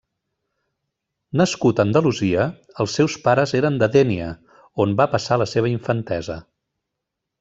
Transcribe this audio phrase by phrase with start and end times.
[1.41, 2.47] Nascut a Andalusia,
[2.85, 4.31] els seus pares eren de Dénia,
[4.87, 6.41] on va passar la seva infantesa.